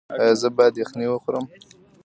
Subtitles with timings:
[0.21, 1.45] ایا زه باید یخني وخورم؟